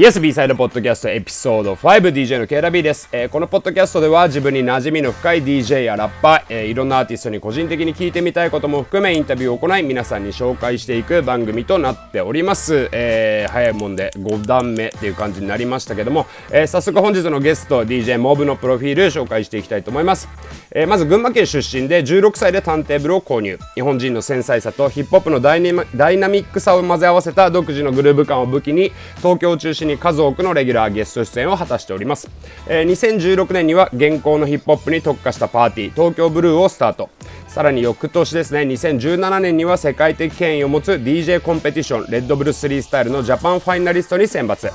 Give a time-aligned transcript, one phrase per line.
[0.00, 20.30] ESB サイドポッドキャストエピソード 5DJ のケイラビーです、えーこのポッドキャストでは自分に馴染みの深い DJ やラッパー、えーいろんなアーティストに個人的に聞いてみたいことも含めインタビューを行い皆さんに紹介していく番組となっております、えー早いもんで5段目っていう感じになりましたけども、えー早速本日のゲスト DJ モブのプロフィール紹介していきたいと思います、
[20.70, 23.58] えーまず群馬県出身で16歳でターンテーブルを購入。
[23.74, 25.62] 日本人の繊細さとヒップホップのダイ
[25.94, 32.30] ダイナミックさを混ぜ合わせた独自のグルーヴ感を武器に東京を中心に数多くのレギュラーゲスト出演を果たしております、
[32.66, 37.10] えー2016年には現行のヒップホップに特化したパーティー東京ブルーをスタート。
[37.48, 44.70] さらに翌年ですね2017年には世界的権威を持つ DJ コンペティションレッドブル3スタイルのジャパンファイナリストに選抜。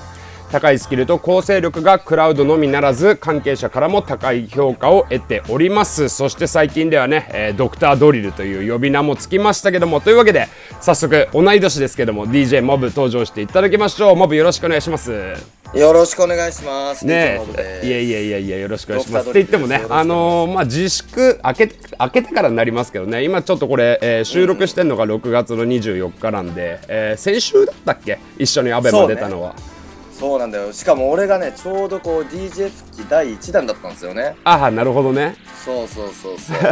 [0.51, 6.07] 高いスキルと構成力がクラウドのみならず関係者からも高い評価を得ております。
[6.07, 10.47] そして最近ではね、えードクタードリルという呼び名もつきましたけどもというわけで
[10.81, 14.15] 早速同い年ですけども DJ モブ登場していただきましょう。
[14.15, 15.11] モブよろしくお願いします。
[15.73, 17.05] よろしくお願いします。
[17.05, 17.41] ね
[17.83, 19.25] いやいやいやいやよろしくお願いします。
[19.25, 23.23] ドって言ってもねあのーまあ自粛明け明けてからになりますけどね。
[23.23, 28.19] 今ちょっとこれ、えー収録してんのが6月の24日なんで、えー先週だったっけ？
[28.37, 29.53] 一緒にアベマ出たのは、
[30.17, 30.71] そうなんだよ。
[30.71, 34.35] しかも俺がね、ちょうどこう DJ 復帰第1弾だったんですよね。
[34.45, 36.57] ああなるほどねそうそうそうそう。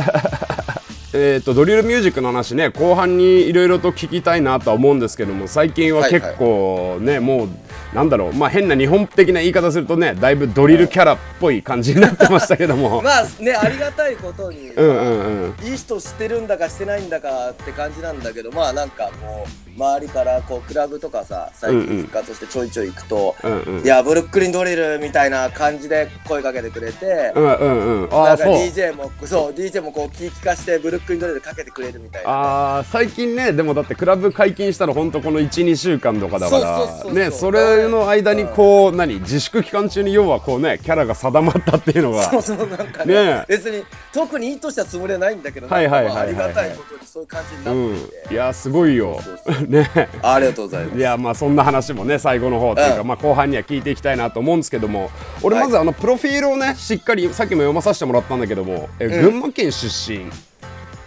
[1.16, 7.50] えー、とドリルミュージックの話ね後半にいろいろと聞きたいなとは思うんですけども最近は結構ね、もう
[7.96, 23.84] なんだろうまあ変な日本的な言い方するとねだいぶドリルキャラっぽい感じになってましたけども、 まあね、ありがたいことに、うんうんうんいい人してるんだかしてないんだかって感じなんだけど、まあなんかこう、周りからこうクラブとかさ、最近復活してちょいちょい行くと、うんうん。
[23.84, 28.14] いや、ブルックリンドリルみたいな感じで声かけてくれて、うんうんうん。
[28.14, 28.54] あなんかあそう。
[28.56, 32.30] DJ も、そう、DJ もこう気利かしてブルックリンドリルかけてくれるみたいな。
[32.78, 37.18] あー最近ねでもだってクラブ解禁したら本当この12週間とかだかそうそうそうそう。
[37.18, 42.30] らねそれの間にこう何自粛期間中に要はこうねキャラが定まったっていうのが。
[42.30, 43.46] そうそうなんかねね。
[43.50, 48.06] え別に特に意図したつもりはないんだけどはいはいあありがたいことにそういう感じになうんって。
[48.26, 49.20] いて、いやすごいよ。
[49.24, 49.90] そうそう ね。
[50.22, 50.98] ありがとうございます。
[50.98, 53.08] いやまあそんな話もね最後の方っていうか、うん。
[53.08, 55.10] まあ後半には聞いていきたいなと思うんですけども。
[55.42, 55.66] 俺はい。
[55.66, 60.30] まずあのプロフィールをねしっかりさっきも読まさせてもらったんだけども、え群馬県出身。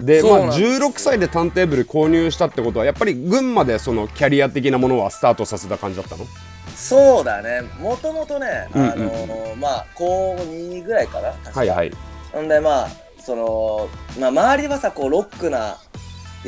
[0.01, 6.27] でまあそうなんです16歳でターンテーブル購入したってことはやっぱり群馬でそのキャリア的なものはスタートさせた感じだったの？
[6.75, 7.63] そうだね。
[7.81, 8.89] もともとね、うんうん。
[8.89, 11.61] うんあのーまあ高2ぐらいかな確か。
[11.61, 11.93] はいはい。
[12.33, 12.89] ほんでまあ
[13.19, 13.89] その
[14.21, 15.79] まあ周りはさこうロックな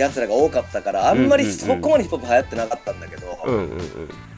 [0.02, 3.78] やつらが多かったからあんまりそこまでヒップホップ流行ってなかったんだけど、うんうんうん。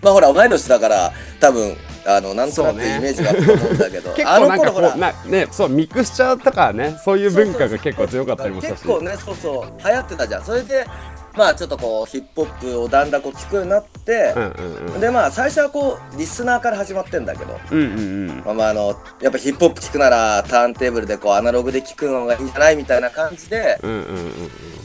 [0.03, 1.77] まあほら同い年だから多分
[2.07, 8.83] あのなんとなくイメージがあると思うんだけど 結あの構なんかこ頃ほらねそうミクスチャーとかねそういう文化が結構強かったりもしたし。
[8.83, 10.45] 結構ねそうそう流行ってたじゃん。
[10.45, 10.87] それで
[11.37, 15.01] まあちょっとこうヒップホップをだんだんこう聞くようになってう、んうんうん。
[15.01, 18.43] でまあ最初はこうリスナーから始まってんだけど、うんうんうん。
[18.45, 24.05] まあ、まああのやっぱヒップホップ聞くならターンテーブルでこうアナログで聞くのがいいんじゃないみたいな感じで、うんうんうん。
[24.05, 24.33] うん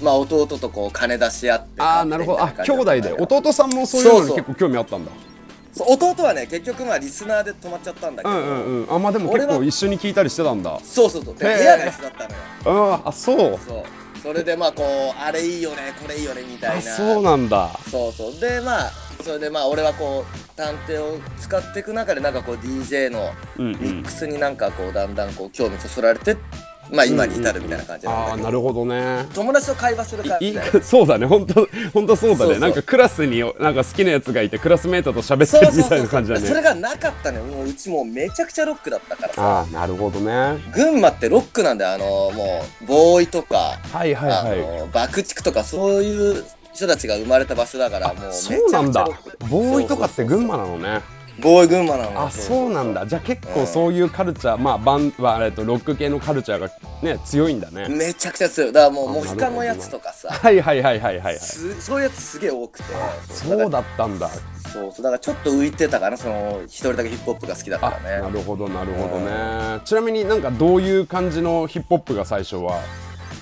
[0.01, 2.43] まあ弟とこう金出し合ってああなるほど。
[2.43, 5.11] あ兄弟で弟弟さんもそういうのに結構興味あったんだ。
[5.77, 8.95] 弟はね結局まあリスナーで止まっちゃったんだけど、うんうんうん。
[8.95, 10.79] あまあでも結構一緒に聞いたりしてたんだ。
[10.83, 11.35] そうそうそう。
[11.35, 12.93] で部屋が一緒だったのよ。
[13.03, 13.59] ああそう。
[13.65, 13.83] そう
[14.25, 14.81] それでまあこ
[15.15, 16.91] うあれいいよねこれいいよねみたいな。
[16.91, 17.69] あそうなんだ。
[17.91, 18.39] そうそう。
[18.39, 18.91] でまあ
[19.21, 26.37] それでまあ俺はこう探偵を使っていく中でなんかこう DJ のミックスになんかこうだんだんこう興味そそられて
[26.91, 29.25] まあ今に至るみたいな感じなんだけど、ああなるほどね。
[29.33, 31.25] 友達と会話する感じでそうだね。
[31.25, 32.53] 本当本当そうだそうそう。
[32.53, 36.47] ねなんかクラスになんか好きなやつがいてクラスメートと喋ってるみたいな感じだね。
[36.47, 37.45] それがなかったのよ。
[37.45, 39.33] もううちもうめちゃくちゃロックだったから。
[39.33, 40.57] さああなるほどね。
[40.73, 41.93] 群馬ってロックなんだよ。
[41.95, 44.59] あのもうボーイとか、はいはいあはい。
[44.59, 49.03] の爆竹とかそういう人たちが生まれた場所だからもうめちそうなんだ。
[49.03, 51.01] ゃくちゃロックでボーイとかって群馬なのね
[51.39, 52.21] ボーイ群馬なの。
[52.21, 53.05] あそうなんだ。
[53.05, 56.69] じゃあ結構そういうカルチャーまあバンはえっとロック系のカルチャーが
[57.01, 57.89] ね強いんだね。
[57.89, 58.71] めちゃくちゃ強い。
[58.71, 60.29] だからもうあモヒカンのやつとかさ。
[60.31, 61.21] はいはいはいはいはい。
[61.21, 62.85] はいすそういうやつすげえ多くて。
[63.29, 64.29] そうだったんだ。
[64.29, 65.03] そうそう。
[65.03, 66.17] だからちょっと浮いてたかな。
[66.17, 68.21] その一人だけヒップホップが好きだあからね。
[68.21, 69.81] なるほどなるほどね。
[69.83, 72.79] ちなみになんかどういう感じのヒップホップが最初は？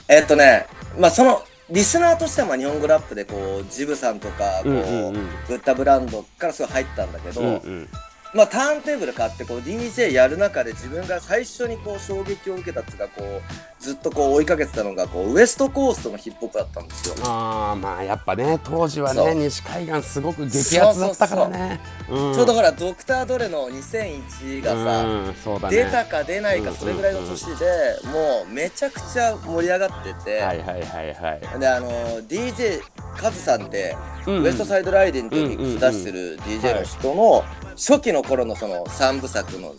[0.08, 0.66] えっとね
[1.00, 5.14] まあそのリスナーとしてはまあ日本語ラップでこうジブさんとかこう、うんうんうん。
[5.48, 7.90] ブッダブランドからすごい入ったんだけど、うんうん
[8.34, 17.16] まあ、ターンテーブル買ってこう DJ やる中で自分が最初にこう衝撃を受けたっつうかこうずっとこう追いかけてたのがこうウエストコーストのヒップホップだったんですよ。
[17.26, 19.28] あーまあやっぱね当時はそう。
[19.28, 21.80] ね西海岸すごく激アツだったからね。
[22.10, 25.70] ょうどほらドクター・ドレの2001がさ、ね。
[25.70, 27.66] 出たか出ないかそれぐらいの年で、
[28.06, 31.60] もうめちゃくちゃ盛り上がってて、はいはいはいはい。
[31.60, 31.90] であの
[32.22, 32.82] DJ
[33.18, 33.96] カズさんって、
[34.26, 34.44] うん。
[34.44, 37.44] ウエストサイドライデンっていうミックス出してる DJ の人の、
[37.76, 39.74] 初期の頃のその3部作の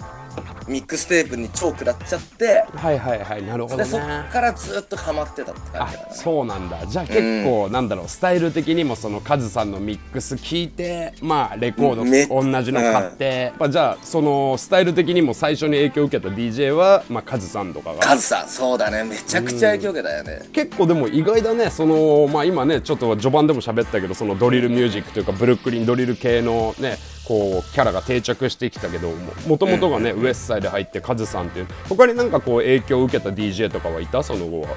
[0.66, 6.86] ミックステープに超食らっちゃってはいはいはいなるほどでそっねからずっとハマってたって感あじだなそうなんだ。
[6.86, 18.00] じゃあ結構、なんだろうスタイル的にもそのカズさんのミックス聞いてまあレコードめ同じの買って、まあ、じゃあそのスタイル的にも最初に影響を受けた DJ は、まあ、カズさんとかが。
[18.00, 19.04] カズさんそうだね。
[19.04, 21.70] めちゃくちゃ影響受けたよね、結構でも意外だね。
[21.70, 29.10] その、まあ、今ねちょっと序盤でも喋ったけどそのドリルミュージックというかブルックリンドリル系のねこうキャラが定着してきたけど
[29.46, 34.22] もともとがね、ウエストサイド入ってカズさんっていう他になんかこう影響を受けた DJ とかはいた？
[34.22, 34.68] その後は。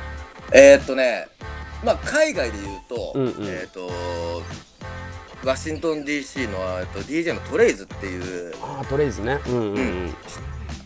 [0.54, 1.28] えー、っとね
[1.84, 3.34] まあ海外で言うと、うんうん。
[3.48, 3.90] えーっと
[5.46, 9.40] ワシントン DC の、えっと、DJ のトレイズっていうああトレイズね。
[9.48, 9.76] うんうん。
[9.76, 10.16] うん、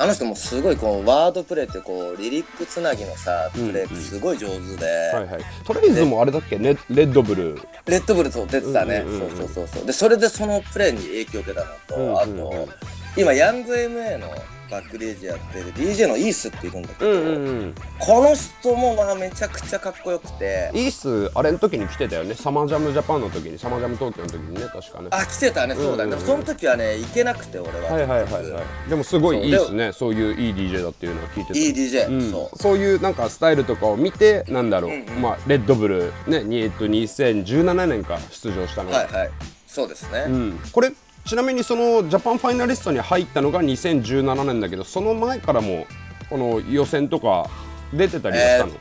[0.01, 5.42] あの人もすごいこうワードプレイってこうリリックつなぎのさプレイすごい上手で、はいはい。
[5.63, 6.57] トレイズもあれだっけ？
[6.57, 9.86] レレッドブルレッドブルと出てたね、そうそうそうそう。
[9.86, 11.71] でそれでそのプレイに影響を受けたの
[12.15, 12.68] と、あと
[13.15, 14.27] 今ヤング MA の
[14.71, 17.75] バックレージやってる DJ のイースっているんだけど、うんうんうん。
[18.00, 20.71] この人もまあめちゃくちゃかっこよくて。
[20.73, 22.33] イースあれの時に来てたよね。
[22.33, 25.09] サマージャムジャパンの時にサマージャム東京の時にね確かね。
[25.12, 25.75] あ来てたね。
[25.75, 26.03] そうだね、うんうん。
[26.03, 28.89] うんでもその時はね行けなくて俺は、はいはいはいはい。
[28.89, 29.91] でもすごいいいですね。
[29.91, 30.13] そう。
[30.13, 31.59] いういい DJ だっていうのを聞いてて。
[31.59, 32.31] いい DJ、うん。
[32.31, 32.57] そう。
[32.57, 35.21] そういうなんかスタイルとかを見てなんだろう、うんうん。
[35.21, 38.91] まあレッドブルねにえっと2017年か出場したの。
[38.91, 39.29] が、はいはい。
[39.71, 40.91] そうですね、うん、これ
[41.25, 45.85] ちなみにそのジャパンファイナリストに入ったのが2017年だけどその前からも
[46.29, 47.50] この予選とか
[47.94, 48.73] 出てたりはしたの、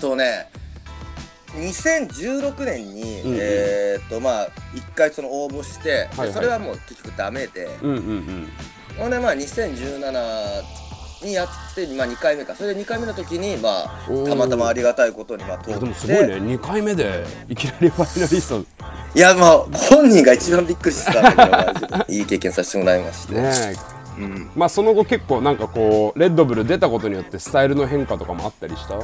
[0.00, 0.48] とね
[1.54, 3.38] 2016年に、うんうん。
[3.40, 6.32] えーっとまあ一回その応募して、ではいはい。
[6.32, 8.48] それはもう結局ダメで、うんうんうん。
[8.98, 10.12] ほんでまあ2017
[11.24, 12.54] にやって、まあ、2回目か。
[12.54, 16.34] それで2回目の時にまあたまたまありがたいことにまあ通っていやでもすごいね。
[16.34, 18.58] 2回目でいきなりファイナリスト。
[18.58, 18.64] ね
[19.14, 19.58] いやまあ
[19.90, 23.74] 本人が一番びっくりしてたんだけどまあいい経験させてもらいまして、え。
[24.18, 28.98] うん、まあその後結構なんかこうレッドブル出たことによってスタイルの変化とかもあったりした？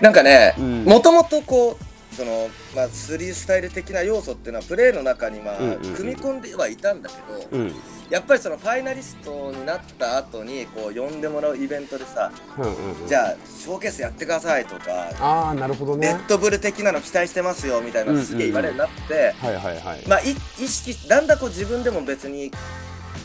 [0.00, 0.84] なんかねうん。
[0.84, 1.84] もともとこう
[2.16, 5.56] そのまあスリースタイル的な要素っていうのはプレーの中にまあ
[5.94, 7.72] 組み込んではいたんだけど、うん。
[8.08, 13.08] やっぱりそのファイナリストになった後にこう呼んでもらうイベントでさ、うんうんうん。
[13.08, 16.08] じゃあショーケースやってくださいとか、ああなるほどね。
[16.08, 20.08] レッドブル的なの期待してますよみたいなのすげえ言われるようになって、はいはいはい。
[20.08, 22.50] まあい意識だんだんこう自分でも別に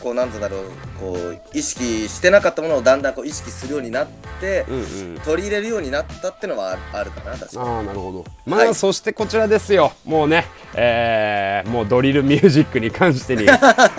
[0.02, 0.64] こうなんだろう
[0.98, 4.06] こう意識してなかったものをだんだんこう意識するようになっ
[4.40, 4.82] て、うんう
[5.18, 5.20] ん。
[5.20, 7.68] 取り入れるようになったってのはあるあるかな確かに。
[7.68, 8.24] ああなるほど。
[8.44, 8.74] まあ、はい。
[8.74, 9.92] そしてこちらですよ。
[10.04, 13.46] もうねえー、もうドリルミュージックに関してに。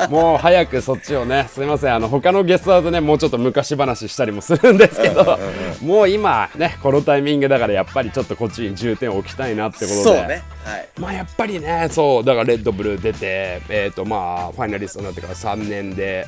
[0.10, 1.96] もう早くそっちをねすいません。
[1.96, 5.40] あの他のゲストだとねもうちょっと昔話したりもするんですけど
[5.82, 10.28] もう今ねこのタイミングだからやっぱりちょっとこっちに重点を置きたいなってことで。
[10.28, 10.44] ね。
[10.64, 10.90] はい。
[11.00, 16.28] まあやっぱりねそうだからレッドブル出てえっ、とまあファイナリストになってから3年で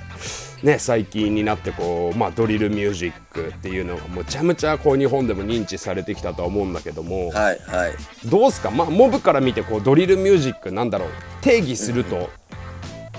[0.66, 7.94] ね最近になってこうまあドリルミュージックっていうのがむちゃむちゃこう日本でも認知されてきたとは思うんだけども、はいはい。
[8.26, 8.72] どうすか？
[8.72, 11.10] まあモブから見てこうドリルミュージックなんだろう？
[11.42, 12.32] 定義すると、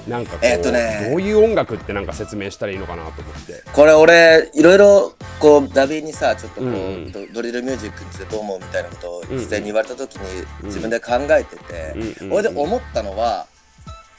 [0.09, 1.09] なんかこう、えーっとね。
[1.11, 3.63] どういう音楽ってなんか説明したらいいのかなと思って。
[3.73, 6.79] これ俺いろいろこうダビにさちょっとこう、うんう
[7.09, 7.13] ん。
[7.13, 12.33] ドドリルミュージックについてどう思うみたいなことをうん事前に言われた時に自分で考えてて、うんうん。
[12.35, 13.47] 俺で思ったのは、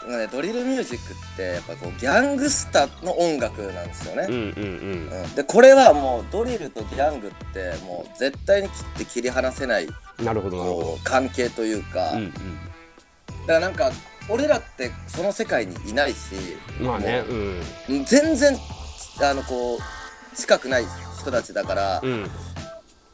[0.08, 4.28] ね、ドリルミュージックってやっぱこうギャングスタの音楽なんですよね。
[4.30, 5.24] うんうんうん。
[5.24, 5.36] うん。
[5.36, 9.88] でこれはもうドリルとギャングってもう絶対に切って切り離せない
[10.24, 12.32] なるほど関係というか、ど、うん。
[12.32, 13.92] だからなんか
[14.30, 16.36] 俺らってその世界にいないし
[16.80, 17.24] うん、まあね
[17.88, 18.06] うん。
[18.06, 18.58] 全然
[19.22, 20.86] あのこう近くない
[21.20, 22.30] 人たちだから、うん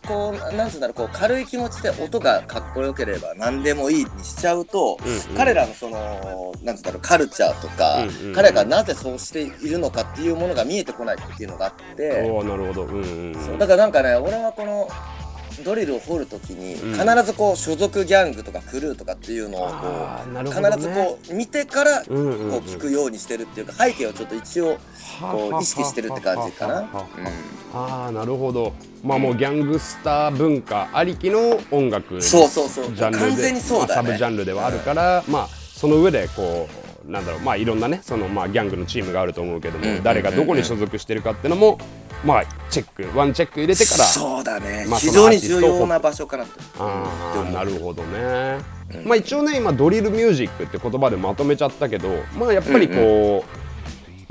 [0.07, 5.37] こうなんつうんだろうこう軽い気持ちで音がかっこよければ何でもいいにしちゃうと、うんうん。
[5.37, 8.33] 彼らのそのなんつうんだろうカルチャーとか、うんうんうん。
[8.33, 12.83] 彼がなぜそうしているのかっていうものが見えてこないっていうのがあって、なるほど。
[12.85, 13.45] うんうんうん。
[13.45, 14.89] そうだからなんかね俺はこの
[15.63, 16.93] ドリルを掘るときにうん。
[16.93, 19.73] 必ずこう所属ギャングとかクルーとかっていうのをこ
[20.33, 22.13] う必ずこう見てからこう
[22.61, 24.77] 聞くようにしてるっていうか背景をちょっと一応
[25.21, 26.79] こう意識してるって感じかな。
[26.81, 26.87] うん。
[27.75, 28.73] ああなるほど。
[29.03, 32.91] まあもうギャングスター文化ありきの音楽そうそうそう。
[32.93, 33.93] 完全にそうだね。
[33.95, 41.77] まあ、サブジャンルではあるから、まあその上でこうなんだろうまあいろんなねそのまあギャングのチームがあると思うけども、うん誰がどこに所属してるかっていうのも
[42.25, 46.51] まあチェックワンチェック入れてからそうだね、まあ非常に重要な場所かなと。
[46.79, 48.59] あなるほどね、
[49.05, 53.63] まあ一応ね今ドリルミュージックって言葉でまとめちゃったけどまあやっぱりこう、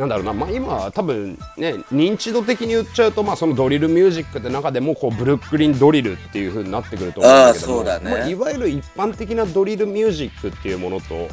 [0.00, 8.11] なんだろうな、まあ、今は多分ね認知度的に言っちゃうと、まあ、そのドリルミュージックって中でもこうブルックリンドリルっていう風になってくると思うんだけどね。
[8.11, 11.29] まあ、いわゆる一般的なドリルミュージックっていうものと、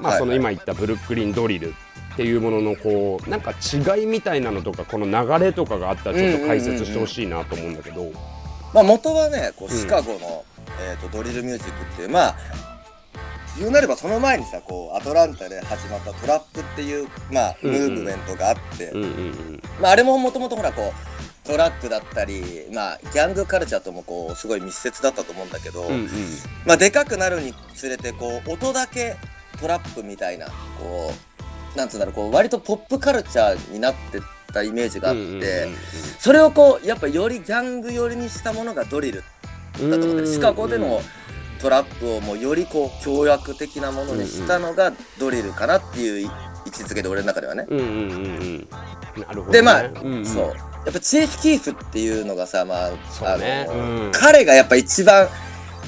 [0.00, 1.72] まあ、はいその今言ったブルックリンドリルっ
[2.12, 8.12] っていうもののこうなんか違いみたいなのとかこの流れとかがあったらちょっと解説してほしいなと思うんだけど。
[8.74, 10.44] まあ元はねこうシカゴの、
[10.80, 12.36] えー、とドリルミュージックっていうまあ
[13.58, 17.92] 言うなればその前にさこうアトランタで始まったトラップっていうまあムうんうん。
[17.92, 19.62] ーブメントがあって、うんうんうん。
[19.80, 20.92] まああれももともとほらこ
[21.44, 26.08] うトラックだったりまあギャングカルチャーともこうすごい密接だったと思うんだけど、うんうん。
[26.66, 29.16] まあでかくなるにつれてこう音だけ
[29.60, 30.46] トラップみたいな
[30.78, 31.12] こ
[31.74, 34.20] うなんつうんだろうこう割とポップカルチャーになってっ
[34.52, 35.76] たイメージがあって、うんうんうん
[36.20, 39.24] それをこうやっぱよりギャング寄りにしたものがドリル
[39.80, 41.00] うんだと思ってシカゴでの
[41.60, 46.28] トラップをもうよりこう協約的なものにしたのがドリルかなっていう位
[46.68, 47.66] 置づけで俺の中ではね。
[47.68, 48.68] うんうんうんうん。
[49.22, 49.52] なるほどね。
[49.52, 50.26] でまあ、うんうん。
[50.26, 50.44] そう。
[50.46, 50.52] や
[50.90, 52.92] っぱチーフ・キーフっていうのがさまああ
[53.38, 54.12] のうん。
[54.12, 55.26] 彼がやっぱ一番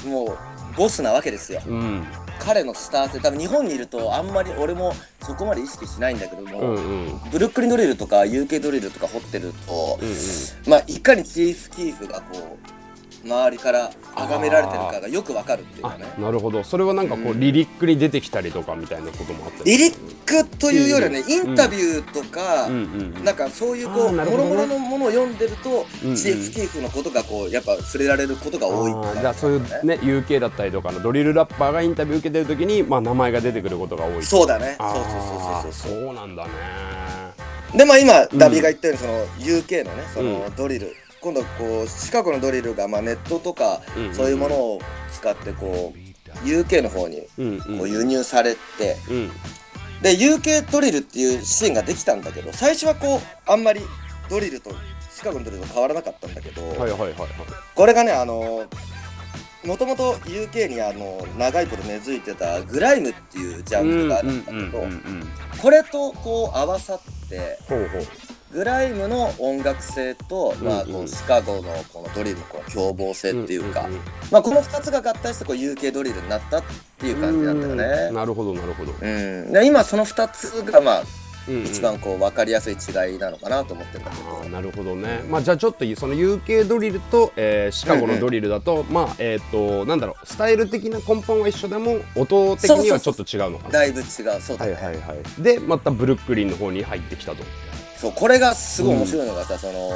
[0.05, 0.35] も
[0.73, 1.61] うボスなわけですよ。
[1.67, 2.03] うん
[2.45, 7.31] 彼のスター性多分日本にいるとあんまり俺もそこまで意識しないんだけども、うんうん。
[7.31, 10.15] ブルックリンドリルとか UK ドリルとか掘ってると、うんうん。
[10.67, 12.82] まあいかにチーフ・キーフがこう
[13.25, 16.05] 周りから崇められてるかがよくわかるっていうあかね。
[16.19, 16.63] なるほど。
[16.63, 17.39] それはなんかこう、うん。
[17.39, 22.73] リリックに出てきたりとかみたいなこともあったりリリックというよりはね、インタビューとか、うん。
[22.73, 23.23] うんうん。
[23.23, 26.15] なんかそういうあこうもろもろのものを読んでると、うんうん。
[26.15, 34.23] チーフ・キーフのことがこうやっぱ触れられることが多いあーからじゃあそういうね UK だったりとかのドリルラッパーがインタビュー受けてる時に、まあ、名前が出てくることが多い。
[34.23, 34.75] そうだね。
[34.77, 36.03] そうあそうーそうそうそう。
[36.03, 36.51] そうなんだね。
[37.75, 38.37] でまあ今、うん。
[38.37, 39.25] ダビが言ったようにその
[39.61, 47.21] UK のねそのうドリル、今度こうシカゴのドリルがまあネットとか、そういうものを使ってこう UK の方に
[47.77, 49.31] こう輸入されて、うん。
[50.01, 53.79] で UK ドリルっていうシーンができたんだけど最初はこうあんまり
[54.29, 54.71] ドリルと
[55.09, 57.13] シカゴのドリルと変わらなかったんだけど、はいはいはいはい。
[57.73, 58.65] これがねあの
[59.65, 64.83] もともと UK にあの長いこと根付いてたグライムっていうジャンルがあるんだけど、
[65.61, 68.01] これとこう合わさってほうほう
[68.53, 70.89] グライムの音楽性と、まあ、うん。
[70.89, 73.99] うんこうシカゴのこのドリルのこの凶暴性っていうか、んんん。
[74.31, 76.63] まあ、この2つが合体してこう UK ドリルになったっ
[76.99, 78.11] ていう感じなんだよね。
[78.11, 81.03] なるほどなるほど、うん、で今その2つがまあ
[81.47, 81.63] うんうん。
[81.63, 93.71] 一番こう分かりやすい違いなのかなと思ってるんだけど、なるほどね、まあ、じゃあちょっとその UK ドリルと、えーシカゴのドリルだと、まあえっ、となんだろうスタイル的な根本は一緒でも音的にはちょっと違うのかな。
[93.71, 94.05] だいぶ違う。
[94.39, 95.41] そうだね、はいはいはい。
[95.41, 97.43] でまたブルックリンの方に入ってきたと
[98.03, 99.91] そうこれがすごい面白いのがさ、その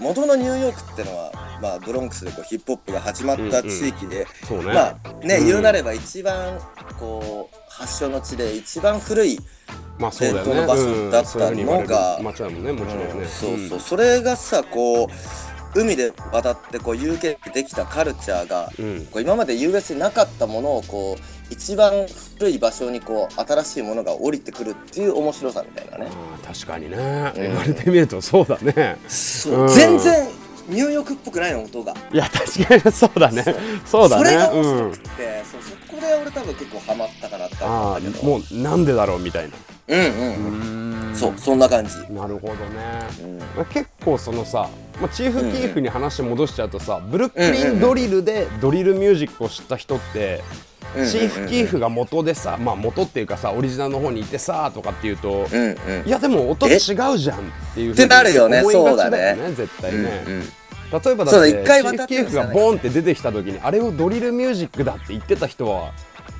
[0.00, 1.30] 元のニューヨークってのは、
[1.62, 4.74] まあ、ブロンクスでこうヒップホップが始まった地域で、そうね。
[4.74, 5.46] まあね、うん。
[5.46, 6.58] 言うなれば一番
[6.98, 12.70] こう発祥の地で一番古い伝統の場所だったのが街だもんね。
[12.70, 19.06] うんそうそう、それがさこう海で渡ってこう UK でできたカルチャーが、うん。
[19.06, 22.06] こう今まで US になかったものをこう一番
[22.38, 26.10] 古い場所にこう新しいものが降りてくるっていう面白さみたいなね、
[26.44, 28.96] 確かにね、言われてみるとそうだね。
[29.06, 29.60] そう。
[29.62, 29.68] うん。
[29.68, 30.28] 全然
[30.68, 31.94] ニューヨークっぽくないの音が。
[32.12, 33.44] いや確かにそうだね。
[33.84, 34.08] そう。
[34.08, 38.34] だそれがねうん面白くて、そうそこで俺多分結構ハマったかなって感あじなんだけど。
[38.34, 39.54] あもうなんでだろうみたいな。
[39.88, 41.12] うんうんうん。
[41.12, 43.38] んそうそんな感じ、なるほどね、うん。
[43.38, 56.06] まあ、結構そのさ、まあ、チーフ・キーフに話戻しちゃうとさ、ブルックリうんうんうんンドリルでドリルミュージックを知った人って、うんうんうんチーフ・キーフが元でさ、まあ、元っていうかさオリジナルの方にいてさとかっていうと、うんうん。
[56.06, 57.42] いやでも音違うじゃんっ
[57.74, 58.60] ていうってなるよね。
[58.60, 59.36] 思いがちそうだね。
[59.54, 60.42] 絶対ね、うんうん。
[60.42, 65.92] 例えばだってフ・キーフがボーンって出てきた時にあれをドリルミュージックだって言ってた人は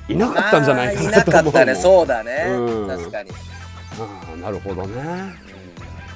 [0.07, 1.75] いなかったんじゃないかなと思ういなかったね。
[1.75, 2.87] そうだね、うん。
[2.87, 5.33] 確かに、ああなるほどね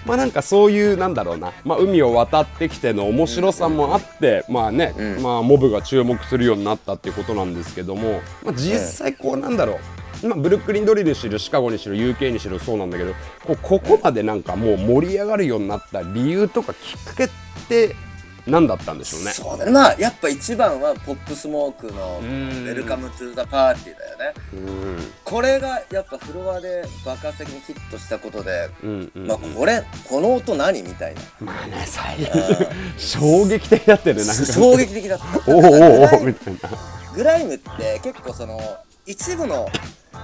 [0.08, 5.22] まあなんかそういうなんだろうな、まあ、海を渡ってきての面白さもあって、まあね、うん。
[5.22, 9.80] まあモブが注目するようになったっていうことなんですけども、まあ、実際こうなんだろ
[10.24, 13.14] う、まあ、ブルックリンドリルにしろシカゴにしろ UK にしろそうなんだけど
[13.46, 17.30] こうここまでなんかもう盛り上がるようになった理由とかきっかけっ
[17.68, 17.96] て
[18.48, 19.32] 何だったんでしょうね。
[19.32, 19.72] そうだね。
[19.72, 24.34] まあやっぱ一番はポップスモークの「んウェルカム・トゥ・ザ・パーティー」だよね。
[24.54, 25.14] うん。
[25.24, 31.22] これがやっぱフロアで爆発的にヒットしたことで、うんうんまあこれこの音何みたいな。
[31.40, 32.18] まあね最
[32.98, 34.46] 衝撃的だったよねなんか。
[34.46, 35.52] 衝撃的だった。
[35.52, 36.60] おおおおグライムみたいな。
[37.16, 38.60] グライムって結構その
[39.06, 39.70] 一部の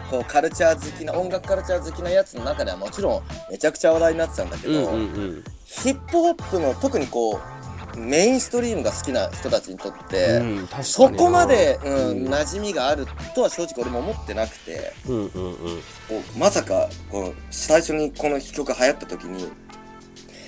[0.10, 5.44] こうカルチャー好きな音楽カルチャー好きなやつの中ではもちろんめちゃくちゃ話題になってたんだけど、うんうんうん。
[5.66, 7.40] ヒップホップの特にこう
[7.98, 12.28] メインストリームが好きな人たちにとって、うんそこまで、うんうん。
[12.28, 14.94] 馴染みがあるとは正直俺も思ってなくて。
[15.08, 15.82] うんうんうん。
[16.38, 19.48] まさかこう最初にこの曲が流行った時に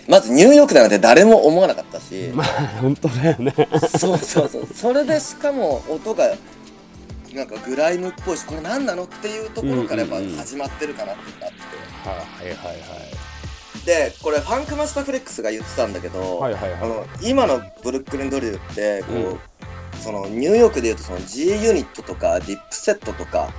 [0.07, 2.47] まずニューヨークだなんて誰も思わなかったし、 まあ
[2.81, 3.53] 本当だよね。
[3.97, 4.67] そうそうそう。
[4.73, 6.35] それでしかも音が
[7.33, 10.37] なんかグライムっぽいしこれ何なのっていうところからやっぱうんうんうん。
[10.37, 13.14] 始まってるかなっていうのがあって、はいはいはい
[13.85, 16.81] でこれファンクマスターフレックスが言ってたんだけど、はいはいはい。
[16.81, 19.39] あの今のブルックリンドリルってこう、うん。
[20.01, 23.49] そのニューヨークでいうとその G ユニットとかディップセットとか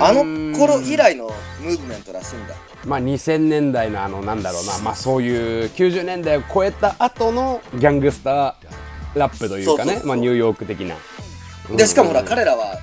[0.00, 1.26] あの頃以来の
[1.60, 2.54] ムーブメントらしいんだ。
[2.86, 4.78] まあ2000年代のあのなんだろうな。
[4.78, 10.00] まあそういう90年代を超えた後のギャングスターラップというかね。
[10.04, 10.96] まあニューヨーク的な。
[11.76, 12.26] でしかもほらうん。
[12.26, 12.78] 彼らは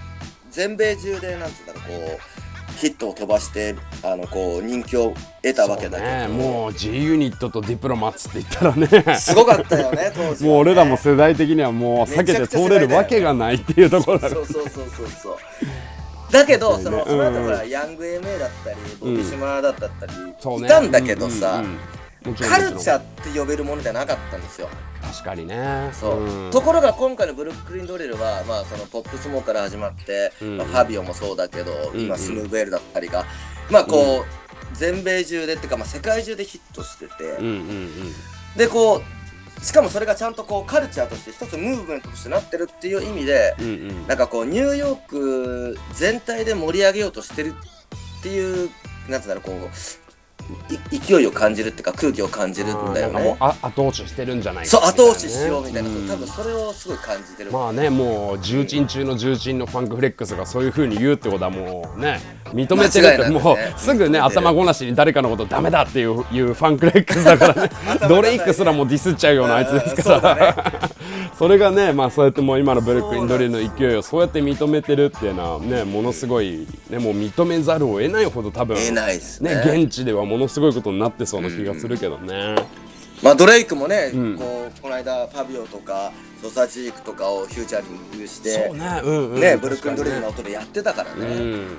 [0.51, 2.40] 全米中でなんつうんだろうこう
[2.81, 6.27] ヒットを飛ばしてあのこう人気を得たわけだけど、ね。
[6.27, 9.19] もう G ユニットとディプロマッツって言ったらね。
[9.19, 10.47] すごかったよね当時はね。
[10.47, 15.37] もう俺らも世代的にはもう避けて通れるわけがないっていうところだそうそうそうそうそう。
[16.31, 17.03] だけどそのね。
[17.05, 20.13] その後うんほらヤング MA だったりボビシマだったり、
[20.65, 21.63] いたんだけどさ、
[22.23, 24.67] カルチャーって呼べるものじゃなかったんですよ
[25.01, 25.89] 確かにね。
[25.93, 26.51] そう、ん。
[26.51, 30.57] ところが今回のブルックリンドリルは、まあ、そのポップスモーから始まって、うん。
[30.57, 33.25] まあ、ファビオもそうだけど、うん今スヌーブエルだったりが、
[33.69, 34.25] まあこう、
[34.73, 38.13] 全米中でっていうか、まあ、世界中でヒットしてて、うんうんうん。
[38.55, 39.01] でこう
[39.63, 44.07] しかもそれがちゃんとこうカルチャーとして一つムーブメントとしてなってるっていう意味で、うんうん。
[44.07, 47.53] なんかこうニューヨーク全体で盛り上げようとしてる
[48.19, 48.69] っていう
[49.07, 49.59] なんつうんだろうこうい
[50.91, 53.37] 勢いを感じるっていうか空気を感じるんだよね。
[53.39, 56.07] あ後押ししてるんじゃないかそう後押ししようみたいな、そううん。
[56.07, 57.51] 多分それをすごい感じてる。
[57.51, 62.19] まあねもう重鎮中の重鎮のファンクフレックスがそういうふうに言うってことはもうね
[62.53, 67.69] 認めてるってもうすぐね頭ごなしに誰かのことダメだっていういうファンクフレックスだからね。
[68.07, 70.89] ドレイクすらもディスっちゃうようなあいつですから
[71.41, 79.55] それがねまあそうやってもう今のブルックリンドリルの勢いをそうやって認めてるっていうのはねものすごいねもう認めざるを得ないほど多分得ないですね。
[79.55, 82.57] ね現地ではものすごいことになってそうな気がするけどね。
[83.23, 84.37] まあドレイクもね、ん。
[84.37, 86.11] こうこの間ファビオとか
[86.43, 89.01] ソサジークとかをフューチャリングしてそうね。
[89.03, 89.41] うんうん。
[89.41, 91.25] ねブルックリンドリルの音でやってたからね。
[91.25, 91.77] うん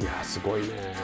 [0.00, 0.94] いやすごいね。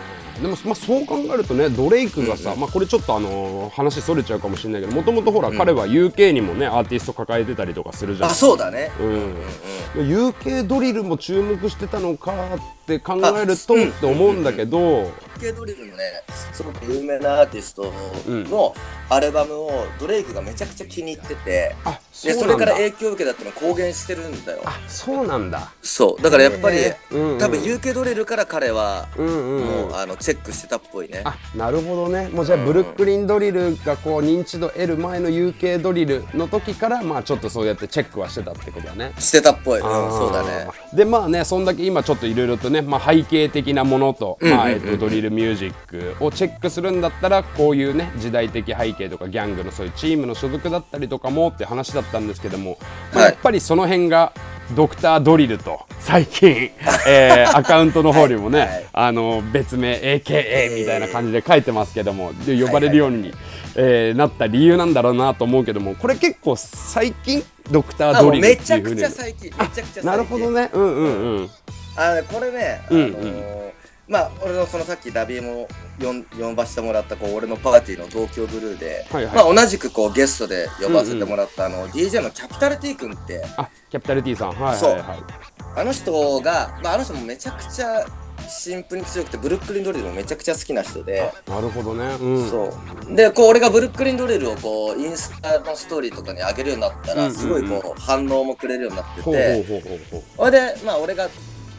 [0.41, 8.31] でも、まあ、そう考えるとねドレイクがさ、まあ、これちょっとあのー話それちゃうかもしれないけどもともとほら、彼は UK にもねアーティスト抱えてたりとかするじゃん。
[8.31, 8.91] あそうだね。
[9.01, 15.11] うん、UK ドリルも注目してたのかって考えるとって思うんだけど、
[15.43, 17.93] UK ドリルのねすごく有名なアーティスト
[18.29, 18.75] の
[19.09, 24.63] アルバムをドレイクがめちゃくちゃ気に入ってて、あそでそれから影響を受けたっていうのを公言してるんだよ。
[24.65, 25.73] あそうなんだ。
[25.83, 26.23] そう。
[26.23, 26.79] だからやっぱり、
[27.11, 27.39] うんうん。
[27.39, 29.65] 多分 UK ドリルから彼は、うんうんうん。
[29.65, 31.23] もうあのチェックしてたっぽいね。
[31.25, 32.29] あなるほどね。
[32.29, 39.13] もうじゃあブルックリンドリルがこう認知度得る前の UK ドリルの時からまあちょっとそうやってチェックはしてたってことだね。
[39.19, 39.81] してたっぽい。
[39.81, 40.69] うん、そうだね。
[40.95, 52.79] でまあねそんだけ今ちょっといろいろとね、まあ、背景的なものと、まあえっとドリルミュージックをチェックするんだったらこういうね時代的背景とかギャングのそういうチームの所属だったりとかもって話だったんですけども、
[53.13, 54.33] まあはいやっぱりその辺が
[54.77, 56.71] ドクタードリルと最近、
[57.09, 63.33] えーアカウントの方にもね、はいあの別名 AKA みたいな感じで書いてますけどもで呼ばれるように、
[63.75, 69.01] えーなった理由なんだろうなと思うけどもこれ結構最近ドクタードリルめちゃくっていうふうに。
[69.01, 69.51] ちゃ最近。
[69.51, 70.05] めちゃくちゃ最近。
[70.05, 70.71] なるほどね。
[70.73, 71.51] うんうんうん。
[71.97, 73.07] あのこれね、あのうん。
[73.07, 73.72] うんー
[74.09, 75.69] まあ俺のそのさっきダビーも
[76.39, 79.35] 呼ばせてもらったこう俺のパーティーの東京ブルーで、はいはい。
[79.35, 84.49] まあ同じくこうゲストで呼ばせてもらった、あの DJ のキャピタル T 君ってあキャピタル T さん。
[84.51, 85.19] はいはいはい。
[85.75, 88.05] あの人が、まあ、あの人もめちゃくちゃ
[88.49, 92.17] 新婦に強くてブルックリンドリルもめちゃくちゃ好きな人で、なるほどね。
[92.21, 92.51] うん。
[92.51, 92.75] そ
[93.09, 93.15] う。
[93.15, 99.83] でこう俺がブルックリンドリルをこうインスタのストーリーとかに上げるようになったら、すごいこう反応もくれるようになってて、
[100.37, 101.29] ほれでまあ俺が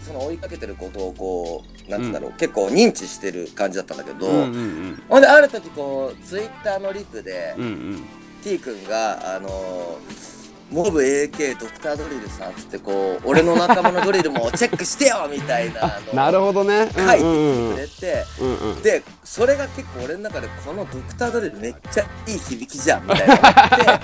[0.04, 5.04] その追いかけてることをこうなんつうんだろう、結構認知してる感じだったんだけど、うんうんうん。
[5.10, 8.04] ほんである時こうツイッターのリプで、うんうん。
[8.44, 10.34] T 君があのー
[10.72, 16.90] モブ AK ドクタードリルさんっつってこう俺の仲間のドリルもチェックしてよみたいな のなるほどね。
[16.96, 23.36] 書いてくれて、うんうんでそれが結構俺の中でこのドクタードリルめっちゃいい響きじゃんみたいな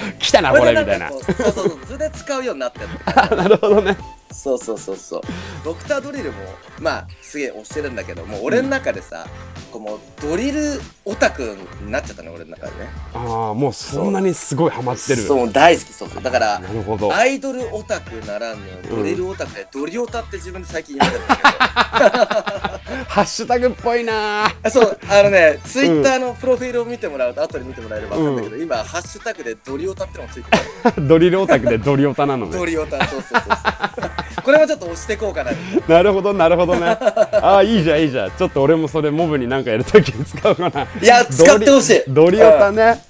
[0.19, 1.09] 来たなこれみたいな。
[1.09, 2.87] そうそうそうそれで使うようになってる
[3.35, 3.97] なるほどね
[4.31, 5.21] そうそうそうそう。
[5.63, 6.37] ドクタードリルも
[6.79, 9.27] まあすげえ推してるんだけどもう俺の中でさ、
[9.71, 12.89] こうもうドリルオタクになっちゃったね俺の中でね。
[13.13, 15.21] ああもうそんなにすごいハマってる。
[15.23, 16.23] そう大好きそうそう。
[16.23, 17.13] だからなるほど。
[17.13, 24.47] アイドルオタクならぬドリルオタクでドリオタって自分で最近言ってるんだけど、 ハッシュタグっぽいな。
[24.69, 30.57] そうあのねツイッターのプロフィールを見てもらうと後で見てもらえれば分かるんだけど、今ハッシュタグでドリオタってのもついて
[31.01, 31.07] る。
[31.07, 32.57] ドリルオタクでドリオタなのね。
[32.57, 34.41] ドリオタそうそうそうそう。
[34.43, 35.51] これもちょっと押していこうかな。
[35.87, 36.87] なるほどなるほどね。
[37.41, 38.31] ああいいじゃんいいじゃん。
[38.31, 40.87] ちょっと俺もそれモブになんかやるときに使おうかな。
[41.01, 42.03] いや使ってほしい。
[42.07, 43.08] ドリオタね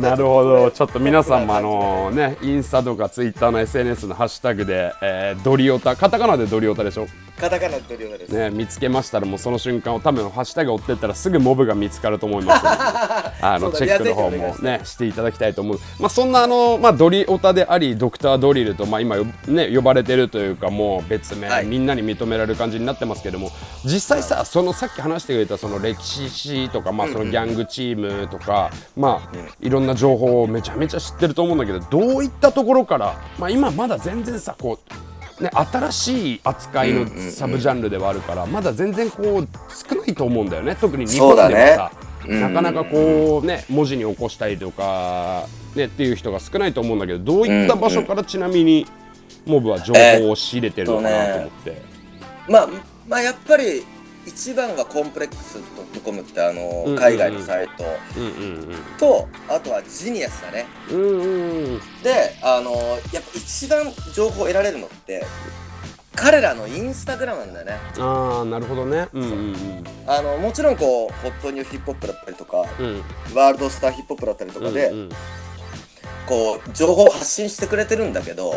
[0.00, 7.06] なるほど、ちょっと皆さんもあのね、インスタとかツイッターの SNS のハッシュタグで、えードリオタ、カタカナでドリオタでしょ、
[7.38, 12.76] カタカナのドリオタです、ね、見つけましたら、もうその瞬間を多分ハッシュタグ追ってったらすぐモブが見つかると思いますので、
[13.42, 15.80] あのチェックの方もね、していただきたいと思う。
[15.98, 21.66] まあそんなあの、まあドリオタであり、ドクタードリルと、まあ今よね、呼ばれてるというか、もう別名、はい。
[21.66, 23.50] みんなに認められる感じになってますけども、
[23.84, 34.78] 実際さ、そのさっき話してくれたその歴史とか、まあそのギャングチームとか、まあいろんな情報をめちゃめちゃ知ってると思うんだけど、どういったところから、まあ今まだ全然さ、こ
[35.40, 39.48] う、ね、新しい扱いのサブジャンルではあるから、まだ全然こう
[39.90, 40.76] 少ないと思うんだよね。
[40.76, 41.92] 特に日本ではさ、
[42.26, 48.86] なかなかこうね文字に起こしたりとか、ね、っていう人が少ないと思うんだけどどういった場所からちなみに
[49.46, 51.82] モブは情報を仕入れてるのかなと思って。
[52.48, 52.68] まあ
[53.08, 53.84] まあやっぱり
[54.26, 55.58] 一番がコンプレックス
[56.04, 56.92] .com ってあの、うんうん。
[56.92, 57.84] うん海外のサイト。
[58.16, 58.28] うんう
[58.74, 60.66] んとあとはジニアスだね。
[60.90, 61.78] うんうんうん。
[62.02, 62.72] であの
[63.12, 65.24] やっぱ一番情報を得られるのって
[66.14, 67.72] 彼らのインスタグラムなんだよね。
[67.98, 69.08] ああなるほどね。
[69.12, 73.02] うんうんあのもちろんこうホットニューヒップホップだったりとかうんうん。
[73.34, 75.08] ワールドスターヒップホップだったりとかで、うんうん
[76.26, 78.52] こう情報を発信してくれてるんだけど、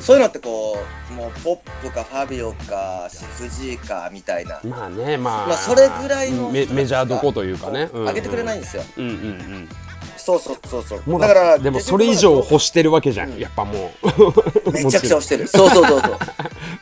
[0.00, 0.78] そういうのってこ
[1.10, 9.68] うもうポップかファビオかシフジーかみたいな、まあねまあ、まあそれぐらいのメメジャーどこというかね、うんうん上げてくれないんですよ、うんうんうん。
[10.16, 11.02] そうそうそうそう。
[11.06, 14.70] もうだからでもそれ以上欲してるわけじゃん、やっぱもう。
[14.72, 15.46] めちゃくちゃ押してる。
[15.48, 16.18] そうそうそうそう。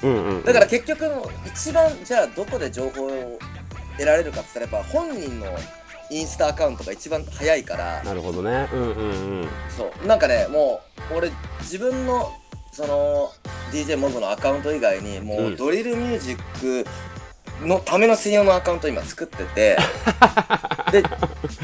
[0.08, 1.04] うんうんだから結局
[1.46, 3.38] 一番じゃあどこで情報を
[3.96, 5.46] 得られるかって言ったらやっぱ本人の
[6.10, 8.68] インスタアカウントが一番早いからなるほどね。
[8.72, 9.48] うんうんうん。
[9.68, 10.06] そう。
[10.06, 10.80] なんかねも
[11.12, 12.32] う俺自分の
[12.72, 13.30] その
[13.72, 19.78] DJ モブのアカウント以外にもうドリルミュージックのための専用のアカウント今作ってて。
[20.92, 21.02] で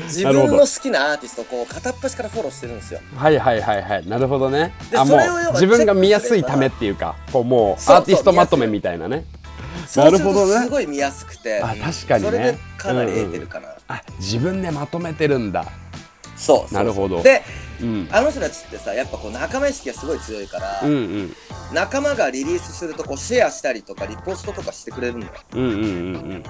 [0.04, 3.00] 自分の好きなアーティストをこう片っ端からフォローしてるんですよ。
[3.16, 4.06] はいはいはいはい。
[4.06, 4.74] なるほどね。
[4.90, 9.24] であもう自分が見やすいためっていうかこうもうアーティストまとめみたいなね
[9.96, 10.54] なるほどね。
[10.54, 11.60] とすごい見やすくて。
[11.62, 12.30] あ確かにね。
[12.30, 15.66] それでかなり得てるかな、あ自分でまとめてるんだ。
[16.36, 17.22] そうなるほど。
[17.22, 17.42] で
[17.80, 18.08] うん。
[18.10, 21.36] あの人たちってさやっぱこう仲間意識がすごい強いから、うんうん。
[21.72, 25.76] 仲間がリリースするとこうシェアしたりとかリポストとかしてくれるんだようんうんう
[26.34, 26.44] ん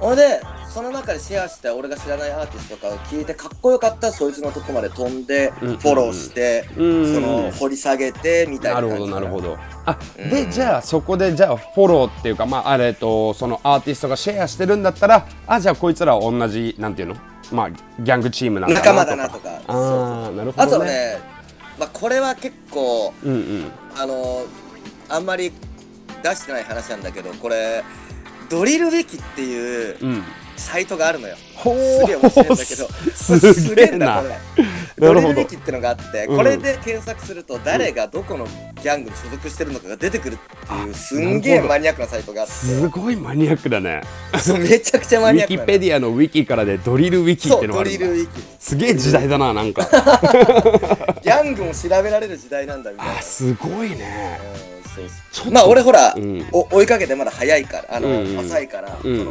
[0.00, 0.40] ほんで
[0.72, 7.14] その中でシェアして俺が知らないアーティストとかを聞いてかっこよかったらそいつのとこまで飛んでフうんォローして、うんうん。
[7.14, 9.58] その掘り下げてみたいななるほどなるほど。
[9.86, 10.30] あうん。
[10.30, 17.16] でじゃあそこでじゃあフォローっていうかまああれとそのアーティストがシェアしてるんだったらあじゃあこいつらは同じなんていうの？
[17.50, 19.60] まあギャングチームなんだな仲間だなとか。
[19.66, 20.84] あなるほあとどね。
[20.84, 21.18] はね、
[21.80, 23.72] まあ、これは結構うんうん。
[23.96, 24.44] あの
[25.08, 25.50] あんまり
[26.22, 27.82] 出してない話なんだけどこれ
[28.48, 30.22] ドリルウィキっていううん。
[30.58, 31.36] サイトがあるのよ。
[31.54, 32.88] ほすげえ面白いんだけど。
[33.14, 34.22] す すげえな
[34.98, 36.36] ドリルウィキってのがあって、うん。
[36.36, 38.46] これで検索すると誰がどこの
[38.82, 42.52] ギャングに所属してるのかが出てくるっていうすんげえマニアックなサイトがあって。
[42.52, 44.02] すごいマニアックだね。
[44.38, 45.66] そうめちゃくちゃウィキマニアックなの。
[45.66, 47.98] ペディアのウィキからでドリルウィキってのがあるんだ。
[47.98, 48.30] リルウィキ。
[48.58, 49.84] すげえ時代だななんか。
[51.22, 53.18] ギャングも調べられる時代なんだみたいな。
[53.18, 54.40] あすごいね。
[54.72, 54.77] うん
[55.52, 56.46] まあ俺ほら、うん。
[56.52, 58.26] お追いかけてまだ早いからあの、うん。
[58.28, 59.18] うん浅いから、うんうん。
[59.18, 59.24] そ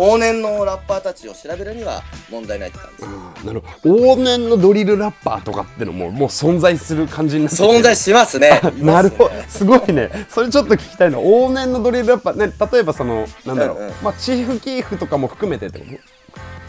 [0.00, 3.94] の往年のラッパーたちを調べるには問題ないって感じ、なるほど。
[3.96, 8.60] 往年のドリルラッパーとかってのももう存在する感じになって存在しますね。
[8.78, 9.30] なるほど。
[9.48, 10.10] すごいね。
[10.28, 11.22] それちょっと聞きたいの。
[11.22, 13.94] 往年のドリルラッパーね例えばそのなんだろう、うんうん。
[14.02, 15.92] まあチーフキーフとかも含めてってこと？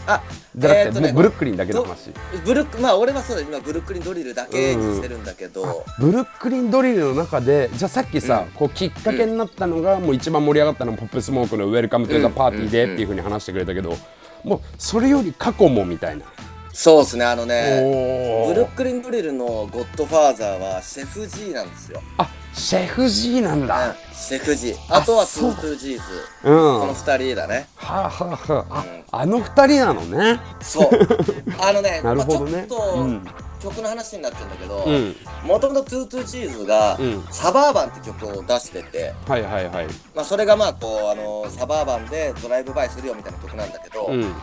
[0.06, 0.22] あ
[0.56, 2.10] じゃなくて、ねブルックリンだけの話。
[2.44, 13.96] ブルックまあ俺はそうだ今ブルックリンドリルだけにしてるんだけど、ブルックリンドリルの中でじゃあさっきさ、こうきっかけになったのが、もう一番盛り上がったのはポップスモークの「Welcome to the Party で」っていうふうに話してくれたけど、
[14.44, 16.24] もうそれより過去もみたいな、
[16.72, 17.24] そうですね。
[17.24, 25.50] あのねブルックリンドリルのゴッドファーザーはシェフ G なんですよ、あシェフ G なんだ、シェフ G あとはトそう。
[25.50, 26.00] ゥートゥージーズ。
[26.44, 26.80] うん。
[26.80, 27.68] この二人だね。
[27.76, 30.40] はあ、はあはあ、ああの二人なのね。
[30.62, 30.90] そう。
[31.60, 32.52] あのねなるほどね。
[32.52, 33.26] まあ、ちょっと、うん。
[33.62, 35.16] 曲の話になっちゃうんだけどうん。
[35.44, 37.26] もともとトゥートゥージーズが、うん。
[37.30, 39.86] サバーバンって曲を出してて、はいはいはい。
[40.14, 44.34] まあ、それがまあこうあのサバーバンでドライブバイするよみたいな曲なんだけど、うん。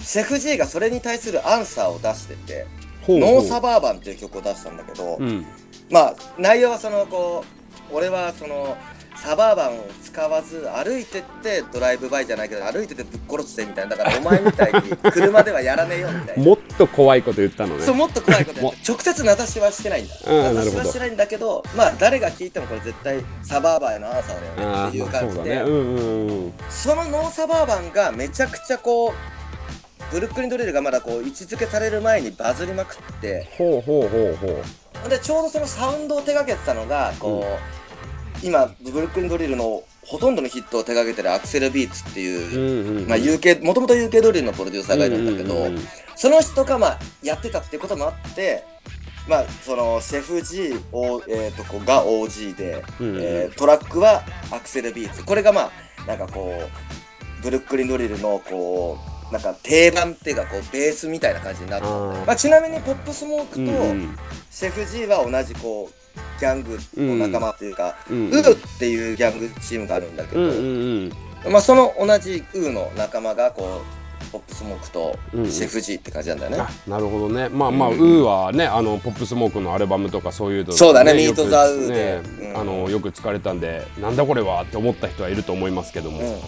[0.00, 2.66] シェフ G がそれに対するアンサーを出してて
[3.06, 3.34] ほうほう。
[3.36, 5.46] No Suburban っていう曲を出したんだけど、うん。
[5.90, 7.44] まあ内容はそのこ
[7.90, 8.76] う俺はその
[9.16, 13.96] サバーバンを使わず歩いてってドライブバイじゃないけど歩いててぶっ殺してみたいな。
[13.96, 16.44] だからお前みたいに車ではやらねえよみたいな。
[16.44, 17.82] もっと怖いこと言ったのね。
[17.84, 18.76] そうもっと怖いことって。
[18.88, 20.14] 直接名指しはしてないんだ。
[20.26, 24.88] うん名指しはしてないんだけどまあ誰が聞いてもこれ絶対サバーバーへのアンサーだよね。
[24.88, 25.42] っていう感じで。
[25.42, 25.60] そうだね。
[25.62, 26.52] うんうんうん。
[26.68, 29.12] そのノーサバーバンがめちゃくちゃこう
[30.10, 33.48] ブルックリンドリルがまだこう位置づけされる前にバズりまくって。
[33.56, 34.62] ほうほうほうほ
[35.06, 35.08] う。
[35.08, 37.81] でちょうどそのサウンドを手掛けてたのがこう、
[38.42, 45.68] 今ブルックリンドリルのほとんどのヒットを手掛けてるアクセルビーツっていう、まあ、UK もともと UK ドリルのプロデューサーがいるんだけど、
[46.16, 48.64] その人がまあやってたっていうこともあって
[49.28, 55.24] まあそのシェフ G を、えー、とこうが OG で、うんうんえートラックはアクセルビーツ。
[55.24, 58.98] これがまあなんかこうブルックリンドリルのこ
[59.30, 61.86] うなんか定番っていうかこうベースみたいな感じになって
[62.26, 63.60] まあ、ちなみにポップスモークと、
[64.50, 66.01] シェフ G は同じこう
[66.42, 68.26] ギャングの仲間っていうか、うん。
[68.26, 71.12] ウーっていうギャングチームがあるんだけど、うんうん
[71.44, 71.52] うん。
[71.52, 74.01] まあその同じウーの仲間がこう
[74.32, 75.50] ポップスモークとうんうん。
[75.50, 76.58] シェフ G って感じなんだよね。
[76.58, 77.48] あなるほどね。
[77.50, 77.98] まあまあ、うん。
[77.98, 82.22] ウーはねあのポップスモークのアルバムとかそういうのそうだねよく Meet the Woo で。
[82.22, 82.60] ねうん。
[82.60, 86.38] あのよく使われたんでなんだこれはって思った人はいると思いますけども、うんうんうん。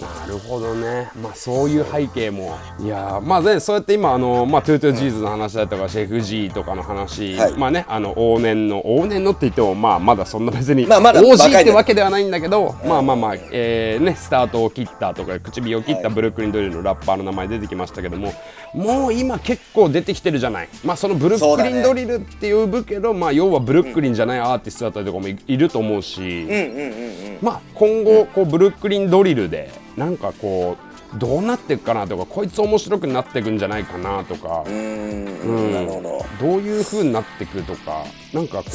[0.00, 1.10] なるほどね。
[1.20, 2.56] まあそういう背景も。
[2.80, 7.52] いやーまあねそうやって今あのまあトゥートゥージーズの話だとか、シェフ G とかの話、はい。
[7.56, 16.14] まあねあの往年の往年のって言ってもまあまだそんな別に、まあまだ OG ってわけではないんだけど、まあまあまあ、えーねスタートを切ったとか口火を切ったはい。
[16.14, 18.32] ブルックリンドリルのラッパーの名前出てきましたけども、
[18.72, 36.24] もう今結構出てきてるじゃないまあそのブルックリンドリルって呼ぶけど、まあ要はブルックリンじゃないアーティストだったりとかもいいると思うし、うんうんうんうんまあ、今後こうブルックリンドリルでなんかこうどうなっていくかなとかこいつ面白くなっていくんじゃないかなとかう、んううんんなるほど。
[36.40, 38.70] どういう風になっていくとかなんかこ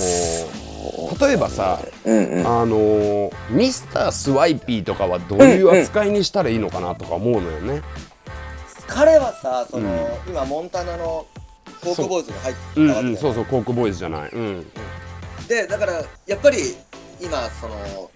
[1.13, 2.47] う例えばさ、うんうん。
[2.47, 7.81] あのーミスタースワイピーとかはどういう扱いにしたらいいのかなとか思うのよね。
[8.89, 11.25] 彼はさその、今モンタナの
[11.82, 14.30] フォークボーイズに入ってうんたわけだようん、そうそうコークボーイズじゃない。
[14.32, 14.71] うん。
[15.47, 15.93] でだから
[16.28, 16.58] やっぱり
[17.21, 18.12] 今その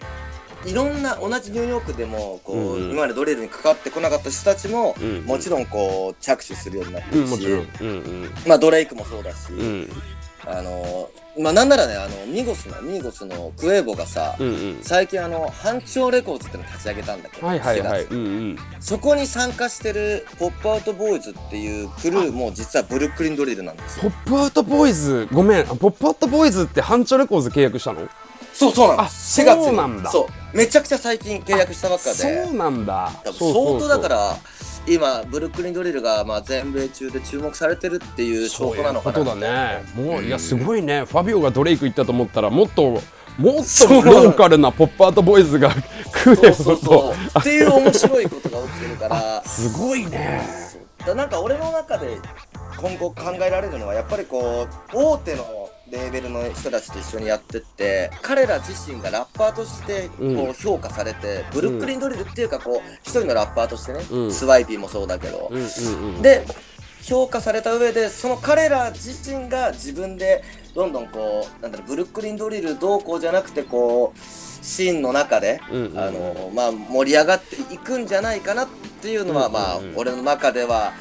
[0.66, 2.90] いろんな同じニューヨークでもこう、うんうん。
[2.90, 7.60] 今までドリルに関わってこなかった人たちも、うんもちろんこう着手するようになってうん、るし、もちろん。
[7.60, 9.90] うんまあドレイクもそうだし、うんうん
[10.46, 14.78] あのまあなんならねあのミゴスのミゴスのクエーボがさ、うんうん。
[14.82, 18.02] 最近あの班長レコーズってのを立ち上げたんだけど、はいはいはい。
[18.02, 18.14] 4月。
[18.14, 18.58] うんうん。
[18.80, 24.10] そこに参加してるポップアウトボーイズっていうクルーも実はブルックリンドリルなんですよ。
[24.10, 25.60] ポップアウトボーイズごめん。
[25.62, 28.08] あポップアウトボーイズってハンチョレコーズ契約したの？
[28.52, 29.40] そうそうなんあです。
[29.40, 30.10] 4月にそうなんだ。
[30.10, 30.56] そう。
[30.56, 32.14] めちゃくちゃ最近契約したばっかで。
[32.14, 33.10] そうなんだ。
[33.24, 33.88] 多分そうそうそう。
[33.88, 34.36] 相当だから
[34.86, 39.14] 今ブルックリンドリルがまあ全米中で注目されてるっていう証拠なのかな。
[39.14, 39.84] そういうことだね。
[39.94, 41.04] もういやすごいね。
[41.04, 43.02] ファビオがドレイク行ったと思ったらもっともっ
[43.38, 43.50] と
[44.02, 45.70] ローカルなポップアウトボーイズが
[46.24, 47.40] 食えそうそうとそう。
[47.40, 49.42] っていう面白いことが起きてるから。
[49.46, 50.42] すごいね。
[51.04, 52.18] だなんか俺の中で
[52.78, 60.50] 今後考えられるのはやっぱりこう大手のレーベルの人たちと一緒にやってって彼ら自身がラッパーとしてこうん。
[60.50, 64.32] う評価されて、ブルックリンドリルっていうかこう一人のラッパーとしてね、うん。
[64.32, 66.44] スワイピーもそうだけど、うんうんうんで
[67.02, 70.42] 評価された上でその彼ら自身が自分で
[70.74, 78.68] どんどんこうなんだろうブルックリンドリルどうこうじゃなくてこうシーンの中で、うんうんあのまあ、盛り上がっていくんじゃないかなっ
[79.02, 79.92] ていうのは、うんうんうん。
[79.92, 80.94] まあ俺の中では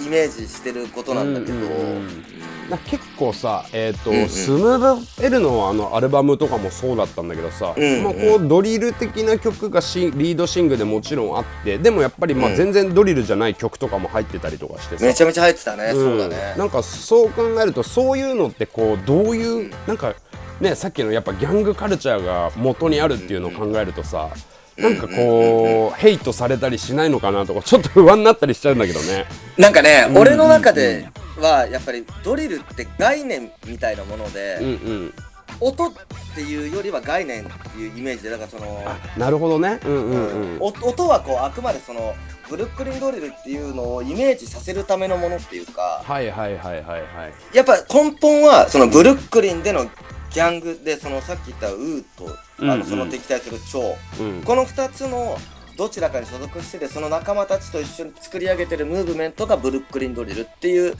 [0.00, 2.24] イメージしてることなんだけど、うんうんうん。
[2.70, 4.28] な結構さ、えーとうんうん。
[4.28, 8.04] スムーブ・エルのあのアルバムとかもそうだったんだけどさ、うんうん。
[8.04, 12.56] まあ、こうドリル的な曲がシンリードシングルでもちろんあってでもやっぱりまあうん。
[12.56, 16.54] 全然ドリルじゃない曲とかも入ってたりとかしてさ、めちゃめちゃ入ってたね、そうだんね。
[16.56, 20.14] なんかそう考えるとそういうのってこうどういうなんか
[20.60, 24.30] ねさっきのやっぱギャングカルチャーが元にあるっていうのを考えるとさ
[24.76, 29.26] なんかこうヘイトされたりしないのかなとかちょっと不安になったりしちゃうんだけどね。
[29.56, 31.08] なんかね、ん俺の中で
[31.38, 35.14] はやっぱりドリルって概念みたいなもので、うんうん、
[35.60, 35.92] 音っ
[36.34, 39.78] ていうよりは概念っていうイメージでだからそのあなるほどね。
[39.84, 40.58] うんうんうん。
[40.60, 42.14] お音はこうあくまでその
[42.48, 47.56] ブルックリンドリルっていうのをイメージさせるためのものっていうかはいはいはいはいはい。
[47.56, 55.36] やっぱ根本はそのブルックリンでのギャングでそのさっき言ったウーとあのその敵対するチョウ、うん、この2つの
[55.76, 60.94] どちらかに所属しててその仲間たちと一緒に作り上げてるムーブメントがブルックリンドリルっていう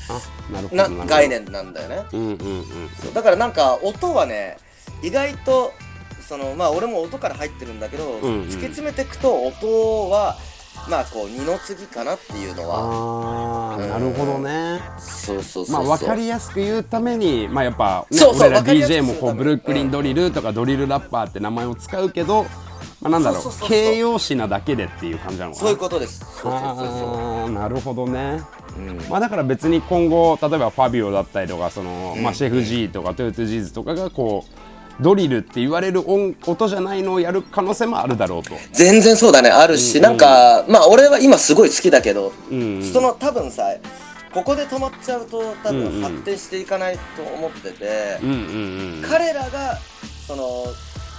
[0.50, 1.28] あな概。
[1.28, 2.04] 念なんだよね。
[2.12, 2.64] うんうんうん。
[3.00, 4.56] そうだからなんか音はね
[5.02, 5.72] 意外と
[6.20, 10.36] そのまあ俺も音から入ってるんだけど、んうん突き詰めていくと音は
[10.88, 12.78] まあこう二の次かなっていうのは。
[12.78, 14.80] ああなるほどね。
[14.98, 22.44] そうそうそうまあ分かりやすく言うためにまあやっぱ、ね、そうそう俺ら DJ もこうブルックリンドリルとかドリルラッパーって名前を使うけど、
[23.00, 25.60] まあ、なんだろう形容詞なだけでっていう感じなのかな。
[25.60, 26.20] そういうことです。
[26.20, 28.42] そうそうそうそあーなるほどね。
[28.76, 28.98] う、うん。
[29.08, 32.22] まあだから別に今後例えばファビオだったりとかその、うん。
[32.22, 38.54] まあシェフ G とかトヨトジーズとかがこうドリルって言われる音音じゃないのをやる可能性もあるだろうと。
[38.72, 43.64] 全然そうだねあるし、なんかまあ俺は今すごい好きだけど、うんうんその多分さ
[44.32, 48.40] ここで止まっちゃうと多うんうん分発展していかないと思ってて、うんうんう
[48.98, 49.02] ん。
[49.08, 49.78] 彼らが
[50.26, 50.64] その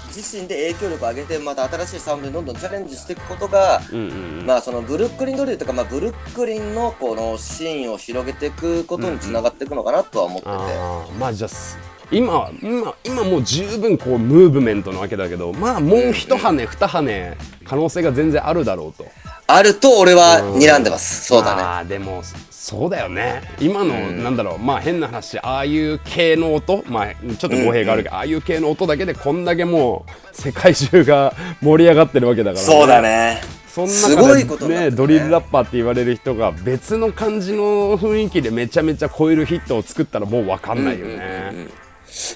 [0.08, 4.46] 自身で影響力を上げてまた新しいサウンドにどんどんチャレンジしていくことが、うんうんうん。
[4.46, 11.78] まあそのブルックリンドリルとか、まあ、ブルックリンのこのシーンを広げていくことにつながっていくのかなとは思ってて、あーまあじゃあす
[12.12, 19.06] 今今今もう十分こうムーブメントなわけだけどまあもう一羽二羽可能性が全然あるだろうと。
[19.48, 21.62] あると俺は睨んでます、そうだね。
[21.62, 23.44] ああでもそうだよね。
[23.60, 24.58] 今の、なんだろう。
[24.58, 33.42] まあ変な話ああいう系の音まあちょっと語弊があるけど、ああいう系の音だけでこんだけもう世界中が盛り上がってるわけだから、そうだね。
[33.68, 41.68] そんすなことねドリルラッパーって言われる人が別の感じの雰囲気でめちゃめちゃ超えるヒットを作ったらもう分かんないよね、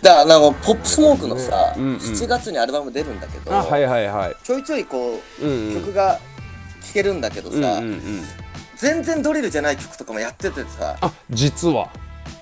[0.02, 4.36] だからなんかポップスモークのさ、うんうん7月にアルバム出るんだけど、あはいはいはい。
[4.44, 5.74] ちょいちょいこう、うんうん。
[5.82, 6.20] 曲が
[6.86, 8.00] 聴けるんだけどさ、うんうんうん。
[8.76, 10.98] 全然ドリルじゃない曲とかもやっててさ。
[11.00, 11.86] あ実は。
[11.86, 11.92] あ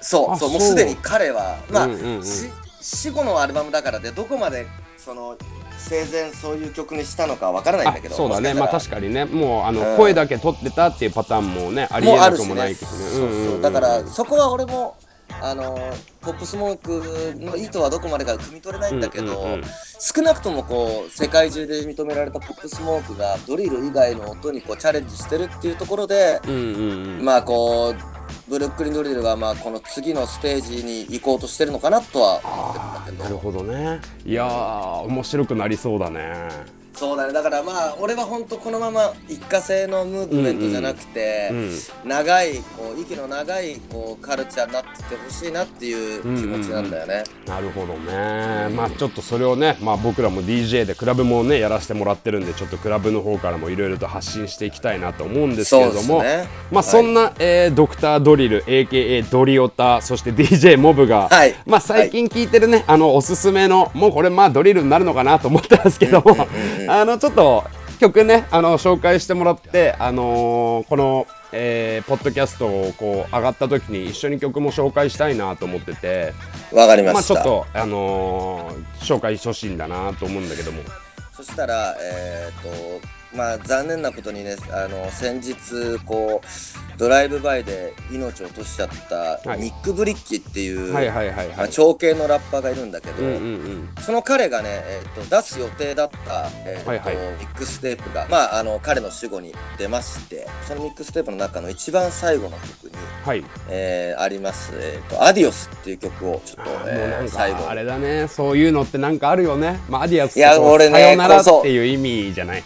[0.02, 0.52] そうそう。
[0.52, 2.24] もうすでに彼はまあ、うんうんうん。
[2.24, 2.50] し
[2.82, 4.66] 死後のアルバムだからでどこまで
[4.98, 5.38] その
[5.78, 8.54] 生前そういう曲にしたのかわからないんあだけどそうだね。
[8.54, 9.26] まあ確かかにね。
[9.26, 9.98] もうあの、うん。
[9.98, 13.58] 声だけ取ってたっていうパターンもねありえなくもないけどね。
[13.60, 13.62] う。
[13.62, 14.96] だからそこは俺も
[15.42, 15.78] あの
[16.22, 19.64] ポップスモークの意図はどこまでか汲み取れないんだけど、うんうんうん
[20.00, 27.26] 少なくともこう世界中で認められたポップスモークがドリル以外の音にこうチャレンジしてるっていうところで、うんうんうん。
[27.26, 33.24] まあこうブルックリンドリルがまあこの次のステージに行こうとしてるのかなとは思ってるんだけど。
[33.24, 34.00] なるほどね。
[34.24, 36.50] いやー面白くなりそうだね
[36.98, 37.34] そうだね。
[37.34, 41.70] だからまあ俺は本当このまま一過性のムーブメントじゃなくて、うん
[42.06, 48.70] 長いこう息の長いこうカルチャーになっててほしいなっていう気持ちなんだよね、なるほどね。
[48.76, 56.48] まあちょっとそれをねまあ僕らも DJ でクラブもねやらせてもらってるんでちょっとクラブの方からもいろいろと発信していきたいなと思うんですけれども、ね。
[56.72, 61.56] まあそんな、えードクタードリル AKA ドリオタそして DJ モブが、はい。
[61.66, 66.48] まあ最近聞いてるね、あのおすすめのもうこれまあドリルになるのかなと思ってますけども、
[66.90, 67.64] あのちょっと
[68.00, 76.34] 曲ねあの紹介してもらってあのーこのえーポッドキャストをこう上がった時に一緒に曲も紹介したいなと思ってて
[76.72, 80.82] わかりました、まあちょっとあのー紹介してほしいんだなと思うんだけども。
[81.36, 89.16] そしたらえっ、とまあ残念なことにねあの先日こうドライブバイで命を落としちゃった
[89.48, 89.60] はい。
[89.60, 90.94] ニック・ブリッキっていう、
[91.70, 93.90] 長系のラッパーがいるんだけど、うんうんうん。
[94.02, 97.16] その彼がね、えー、と出す予定だった、えーとはいはい。
[97.16, 102.92] ミックステープが、まあ、あの彼の死後に出ましてそのミックステープの中の一番最後の曲に、
[103.24, 103.44] はい。
[103.70, 107.64] えーあります「えー、とアディオス」っていう曲をちょっと、最後。
[107.64, 108.28] かあれだね。
[108.28, 109.80] そういうのってなんかあるよね。
[109.88, 112.64] まあアディアスいやとこう俺ねさよならっていう意味じゃない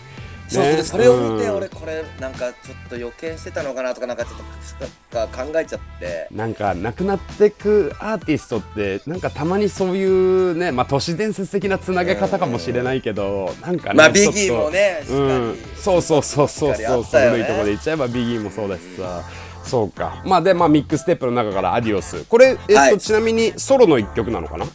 [0.55, 1.55] そうそれを見てうん。
[1.57, 6.27] 俺これなんかちょっと予見してたのかなとかなんかちょっとか考えちゃって。
[6.31, 17.03] なんか亡くなってくアーティストってなんかたまにそういうねまあ都市伝説的なつなげ方かもしれないけどなんかねまあビギーもねうん、そうそうそうそうそう。
[17.03, 19.23] 古いところで言っちゃえばビギーもそうだしさ、
[19.63, 20.21] そうか。
[20.25, 22.25] まあでまあミックステップの中からアディオス。
[22.25, 22.97] これえっと、はい。
[22.99, 24.65] ちなみにソロの一曲なのかな？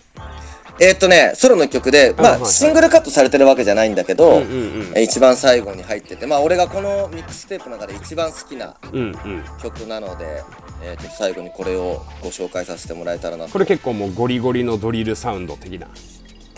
[0.78, 2.50] えーっとねソロの曲で、まあはいはい。
[2.50, 9.44] シングルカットされてるわけじゃないんだけど、うんうんうんえー一番最後に入っててまあ俺がこのミックステープの中で一番好きなうんうん。
[9.62, 10.42] 曲なので、
[10.82, 13.52] えー、ちょっと最後にこれをご紹介させてもらえたらなと。
[13.52, 15.88] これ結構もうゴリゴリのドリルサウンド的な。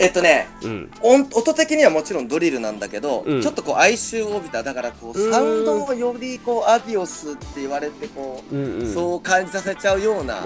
[0.01, 0.91] えっとねうん。
[1.01, 3.41] 音音的にはもちろんドリルなんだけど、うん。
[3.41, 5.31] ちょっとこう哀愁を帯びただからこううん。
[5.31, 8.93] サウンドもよりこうアディオスって言われてこう、うんうん。
[8.93, 10.41] そう感じさせちゃうような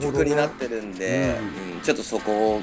[0.00, 1.74] 曲ね、になってるんで、うん。
[1.74, 1.80] うん。
[1.82, 2.60] ちょっとそこを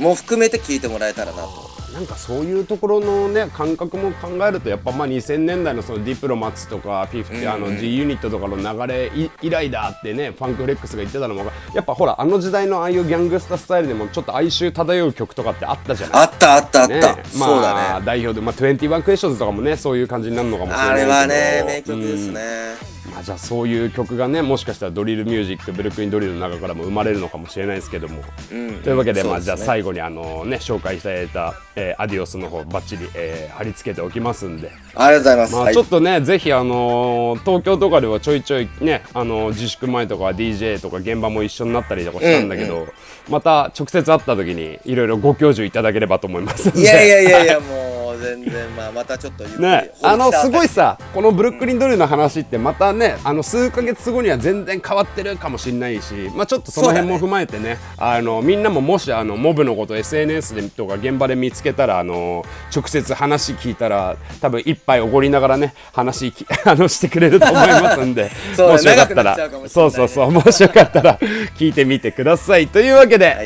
[0.00, 1.70] も含めて聴いてもらえたらなと。
[1.92, 16.22] なんかそういうところのね感覚も考えるとやっぱまあ2000年代のそのディプロマッツとか50、あの G ユニットとかの流れい以来だってねファンクフレックスが言ってたのもやっぱほらあの時代のああいうギャングスタスタイルでもちょっと哀愁漂う曲とかってあったじゃない？
[16.22, 18.06] あったあったあった、ねまあ、そうだね。
[18.06, 28.74] 代表で、まあ、21クエスチョンズとかもねそういう感じになるのかもしれないあれはね名曲ですね、まあ、じゃあそういう曲がねもしかしたらドリルミュージックブルックリンドリルの中からも生まれるのかもしれないですけども、うん。
[28.82, 42.86] というわけで,、まあ、じゃあ最後にあの、ね、紹介いただいた、えーアディオスの方バッチリ、えー貼り付けておきますんで、ありがとうございます、まあ、はいちょっとね、ぜひ、あのー東京とかではちょいちょいね、あのー自粛前とか DJ とか現場も一緒になったりとかしたんだけど、
[43.28, 47.66] また直接会った時にいろいろご教授いただければと思いますいやいやいやいやも
[47.96, 62.44] う全然まあまたちょっとね、あのすごいささこのブルックリンドリルの話ってまたねあの数ヶ月後には全然変わってるかもしれないし、まあ、ちょっとその辺も踏まえてねあのみんなももしあのモブのこと SNS でとか現場で見つけたらあの
[62.74, 69.36] 直接話聞いたら多分一杯おごりながらね話き あのしてくれると思いますんで そうだもしよかったら。
[69.36, 69.68] ね。
[69.68, 71.18] そうそうそうもしよかったら
[71.56, 72.68] 聞いてみてください。
[72.68, 73.36] というわけで、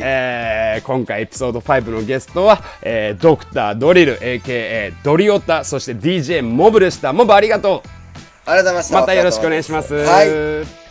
[0.75, 7.89] えー今回エピソード5のゲストは、えードクタードリル AKA ドリオタそして DJ モブでしたモブありがとう。
[8.47, 9.01] ありがとうございました。
[9.01, 9.95] またよろしくお願いします。
[9.95, 10.84] はい